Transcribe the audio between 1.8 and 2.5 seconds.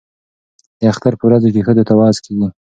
ته وعظ کېده.